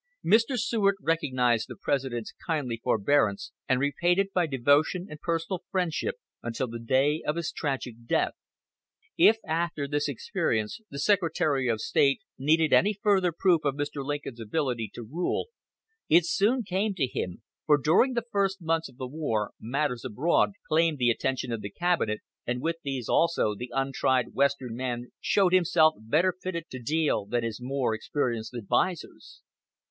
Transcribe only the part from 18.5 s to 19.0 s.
months of